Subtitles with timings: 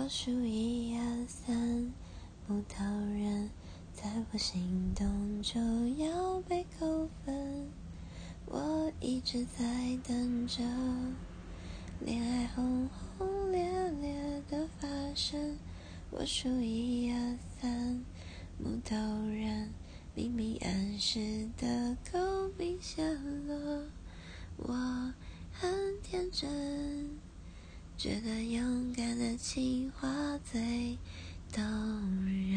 [0.00, 1.92] 我数一二三，
[2.46, 3.50] 木头人，
[3.92, 5.58] 再不心动就
[5.96, 7.66] 要被扣分。
[8.46, 10.62] 我一直在等着，
[11.98, 12.88] 恋爱轰
[13.18, 15.58] 轰烈烈的发生。
[16.12, 18.00] 我数一二三，
[18.56, 19.68] 木头人，
[20.14, 23.04] 明明暗示的够明显
[23.48, 23.82] 了，
[24.58, 25.12] 我
[25.50, 27.18] 很天真。
[27.96, 29.17] 觉得勇敢
[30.50, 30.96] 最
[31.52, 31.62] 动
[32.24, 32.47] 人。